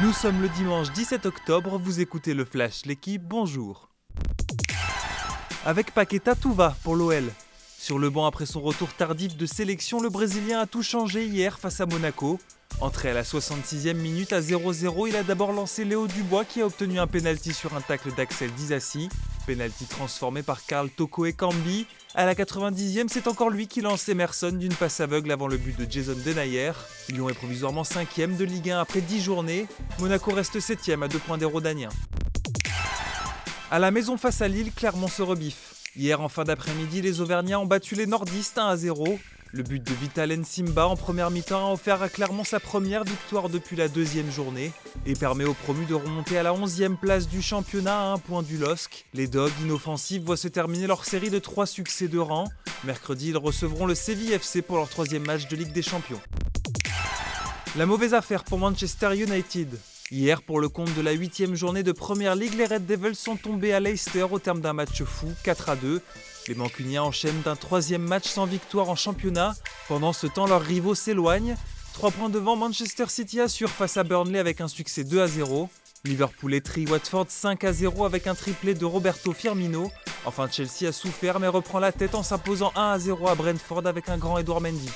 Nous 0.00 0.12
sommes 0.12 0.40
le 0.40 0.48
dimanche 0.50 0.92
17 0.92 1.26
octobre, 1.26 1.76
vous 1.76 1.98
écoutez 1.98 2.32
le 2.32 2.44
Flash, 2.44 2.86
l'équipe, 2.86 3.20
bonjour. 3.20 3.88
Avec 5.64 5.92
Paqueta, 5.92 6.36
tout 6.36 6.52
va 6.52 6.76
pour 6.84 6.94
l'OL. 6.94 7.24
Sur 7.76 7.98
le 7.98 8.08
banc 8.08 8.24
après 8.24 8.46
son 8.46 8.60
retour 8.60 8.92
tardif 8.94 9.36
de 9.36 9.44
sélection, 9.44 10.00
le 10.00 10.08
Brésilien 10.08 10.60
a 10.60 10.66
tout 10.66 10.84
changé 10.84 11.26
hier 11.26 11.58
face 11.58 11.80
à 11.80 11.86
Monaco. 11.86 12.38
Entré 12.80 13.10
à 13.10 13.12
la 13.12 13.24
66e 13.24 13.94
minute 13.94 14.32
à 14.32 14.40
0-0, 14.40 15.08
il 15.08 15.16
a 15.16 15.24
d'abord 15.24 15.50
lancé 15.50 15.84
Léo 15.84 16.06
Dubois 16.06 16.44
qui 16.44 16.60
a 16.60 16.66
obtenu 16.66 17.00
un 17.00 17.08
penalty 17.08 17.52
sur 17.52 17.74
un 17.74 17.80
tacle 17.80 18.14
d'Axel 18.14 18.52
Dizassi. 18.52 19.08
Penalty 19.48 19.86
transformé 19.86 20.44
par 20.44 20.64
Karl 20.64 20.90
Toko 20.90 21.26
et 21.26 21.32
Cambi. 21.32 21.86
À 22.18 22.26
la 22.26 22.34
90e, 22.34 23.06
c'est 23.08 23.28
encore 23.28 23.48
lui 23.48 23.68
qui 23.68 23.80
lance 23.80 24.08
Emerson 24.08 24.50
d'une 24.50 24.74
passe 24.74 24.98
aveugle 24.98 25.30
avant 25.30 25.46
le 25.46 25.56
but 25.56 25.78
de 25.78 25.86
Jason 25.88 26.16
Denayer. 26.26 26.72
Lyon 27.10 27.28
est 27.28 27.34
provisoirement 27.34 27.84
5e 27.84 28.36
de 28.36 28.44
Ligue 28.44 28.70
1 28.70 28.80
après 28.80 29.00
10 29.00 29.22
journées. 29.22 29.68
Monaco 30.00 30.32
reste 30.32 30.58
7e 30.58 31.04
à 31.04 31.06
2 31.06 31.16
points 31.20 31.38
des 31.38 31.44
Rodaniens. 31.44 31.90
À 33.70 33.78
la 33.78 33.92
maison 33.92 34.16
face 34.16 34.42
à 34.42 34.48
Lille, 34.48 34.72
Clermont 34.74 35.06
se 35.06 35.22
rebiffe. 35.22 35.76
Hier 35.94 36.20
en 36.20 36.28
fin 36.28 36.42
d'après-midi, 36.42 37.02
les 37.02 37.20
Auvergnats 37.20 37.60
ont 37.60 37.66
battu 37.66 37.94
les 37.94 38.06
Nordistes 38.06 38.58
1 38.58 38.66
à 38.66 38.76
0. 38.76 39.20
Le 39.52 39.62
but 39.62 39.82
de 39.82 39.94
Vitalen 39.94 40.44
Simba 40.44 40.86
en 40.86 40.96
première 40.96 41.30
mi-temps 41.30 41.70
a 41.70 41.72
offert 41.72 42.02
à 42.02 42.10
Clermont 42.10 42.44
sa 42.44 42.60
première 42.60 43.04
victoire 43.04 43.48
depuis 43.48 43.76
la 43.76 43.88
deuxième 43.88 44.30
journée 44.30 44.72
et 45.06 45.14
permet 45.14 45.44
aux 45.44 45.54
promus 45.54 45.86
de 45.86 45.94
remonter 45.94 46.36
à 46.36 46.42
la 46.42 46.52
11e 46.52 46.96
place 46.96 47.28
du 47.28 47.40
championnat 47.40 47.98
à 47.98 48.12
un 48.12 48.18
point 48.18 48.42
du 48.42 48.58
LOSC. 48.58 49.06
Les 49.14 49.26
Dogs 49.26 49.52
inoffensifs 49.62 50.22
voient 50.22 50.36
se 50.36 50.48
terminer 50.48 50.86
leur 50.86 51.06
série 51.06 51.30
de 51.30 51.38
trois 51.38 51.66
succès 51.66 52.08
de 52.08 52.18
rang. 52.18 52.44
Mercredi, 52.84 53.30
ils 53.30 53.38
recevront 53.38 53.86
le 53.86 53.94
Séville 53.94 54.32
FC 54.32 54.60
pour 54.60 54.76
leur 54.76 54.88
troisième 54.90 55.24
match 55.24 55.48
de 55.48 55.56
Ligue 55.56 55.72
des 55.72 55.82
Champions. 55.82 56.20
La 57.74 57.86
mauvaise 57.86 58.12
affaire 58.12 58.44
pour 58.44 58.58
Manchester 58.58 59.16
United. 59.16 59.78
Hier, 60.10 60.40
pour 60.40 60.58
le 60.58 60.70
compte 60.70 60.94
de 60.94 61.02
la 61.02 61.12
huitième 61.12 61.54
journée 61.54 61.82
de 61.82 61.92
Première 61.92 62.34
Ligue, 62.34 62.54
les 62.54 62.64
Red 62.64 62.86
Devils 62.86 63.14
sont 63.14 63.36
tombés 63.36 63.74
à 63.74 63.80
Leicester 63.80 64.22
au 64.22 64.38
terme 64.38 64.62
d'un 64.62 64.72
match 64.72 65.02
fou, 65.02 65.30
4 65.44 65.68
à 65.68 65.76
2. 65.76 66.00
Les 66.46 66.54
Mancuniens 66.54 67.02
enchaînent 67.02 67.42
d'un 67.42 67.56
troisième 67.56 68.00
match 68.00 68.26
sans 68.26 68.46
victoire 68.46 68.88
en 68.88 68.96
championnat. 68.96 69.54
Pendant 69.86 70.14
ce 70.14 70.26
temps, 70.26 70.46
leurs 70.46 70.62
rivaux 70.62 70.94
s'éloignent. 70.94 71.56
Trois 71.92 72.10
points 72.10 72.30
devant, 72.30 72.56
Manchester 72.56 73.04
City 73.08 73.38
assure 73.38 73.68
face 73.68 73.98
à 73.98 74.02
Burnley 74.02 74.38
avec 74.38 74.62
un 74.62 74.68
succès 74.68 75.04
2 75.04 75.20
à 75.20 75.26
0. 75.26 75.68
Liverpool 76.04 76.54
étrie 76.54 76.86
Watford 76.86 77.26
5 77.28 77.64
à 77.64 77.74
0 77.74 78.06
avec 78.06 78.26
un 78.26 78.34
triplé 78.34 78.72
de 78.72 78.86
Roberto 78.86 79.34
Firmino. 79.34 79.90
Enfin, 80.24 80.48
Chelsea 80.50 80.88
a 80.88 80.92
souffert 80.92 81.38
mais 81.38 81.48
reprend 81.48 81.80
la 81.80 81.92
tête 81.92 82.14
en 82.14 82.22
s'imposant 82.22 82.72
1 82.76 82.92
à 82.92 82.98
0 82.98 83.28
à 83.28 83.34
Brentford 83.34 83.86
avec 83.86 84.08
un 84.08 84.16
grand 84.16 84.38
Edouard 84.38 84.62
Mendy. 84.62 84.88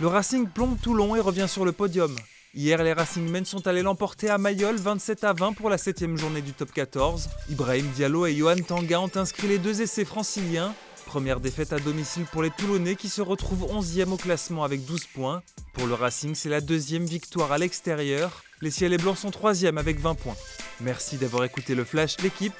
Le 0.00 0.06
Racing 0.06 0.48
plombe 0.48 0.78
Toulon 0.80 1.16
et 1.16 1.20
revient 1.20 1.48
sur 1.48 1.66
le 1.66 1.72
podium. 1.72 2.16
Hier, 2.56 2.82
les 2.82 2.94
Racingmen 2.94 3.44
sont 3.44 3.66
allés 3.66 3.82
l'emporter 3.82 4.30
à 4.30 4.38
Mayol 4.38 4.76
27 4.76 5.24
à 5.24 5.34
20 5.34 5.52
pour 5.52 5.68
la 5.68 5.76
7 5.76 6.16
journée 6.16 6.40
du 6.40 6.54
top 6.54 6.72
14. 6.72 7.28
Ibrahim 7.50 7.86
Diallo 7.94 8.24
et 8.24 8.34
Johan 8.34 8.56
Tanga 8.66 8.98
ont 8.98 9.10
inscrit 9.14 9.46
les 9.46 9.58
deux 9.58 9.82
essais 9.82 10.06
franciliens. 10.06 10.74
Première 11.04 11.40
défaite 11.40 11.74
à 11.74 11.78
domicile 11.78 12.24
pour 12.32 12.42
les 12.42 12.48
Toulonnais 12.48 12.96
qui 12.96 13.10
se 13.10 13.20
retrouvent 13.20 13.66
11e 13.66 14.08
au 14.08 14.16
classement 14.16 14.64
avec 14.64 14.86
12 14.86 15.04
points. 15.04 15.42
Pour 15.74 15.86
le 15.86 15.92
Racing, 15.92 16.34
c'est 16.34 16.48
la 16.48 16.62
deuxième 16.62 17.04
victoire 17.04 17.52
à 17.52 17.58
l'extérieur. 17.58 18.42
Les 18.62 18.70
Ciels 18.70 18.94
et 18.94 18.98
Blancs 18.98 19.18
sont 19.18 19.28
3e 19.28 19.76
avec 19.76 20.00
20 20.00 20.14
points. 20.14 20.36
Merci 20.80 21.18
d'avoir 21.18 21.44
écouté 21.44 21.74
le 21.74 21.84
Flash, 21.84 22.16
l'équipe. 22.22 22.54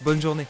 Bonne 0.00 0.20
journée. 0.20 0.48